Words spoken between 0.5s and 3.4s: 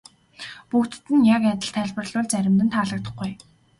Бүгдэд нь яг адил тайлбарлавал заримд нь таалагдахгүй.